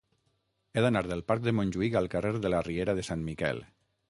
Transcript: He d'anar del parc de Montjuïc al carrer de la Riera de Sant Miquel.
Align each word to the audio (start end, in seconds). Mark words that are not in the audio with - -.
He 0.79 0.83
d'anar 0.85 1.03
del 1.11 1.21
parc 1.31 1.45
de 1.49 1.53
Montjuïc 1.59 1.99
al 2.01 2.09
carrer 2.15 2.33
de 2.47 2.53
la 2.55 2.63
Riera 2.71 2.97
de 3.03 3.05
Sant 3.11 3.25
Miquel. 3.31 3.63